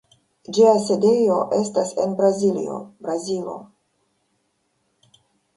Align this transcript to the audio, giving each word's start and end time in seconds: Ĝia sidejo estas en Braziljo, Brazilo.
Ĝia 0.57 0.71
sidejo 0.85 1.35
estas 1.57 1.93
en 2.05 2.15
Braziljo, 2.21 2.79
Brazilo. 3.07 3.59